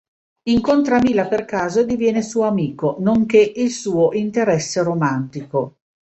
[0.49, 5.77] Incontra Mila per caso e diviene suo amico, nonché il suo interesse romantico.